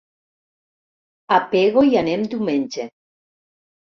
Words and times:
A 1.35 1.37
Pego 1.51 1.83
hi 1.89 1.93
anem 2.01 2.25
diumenge. 2.31 2.87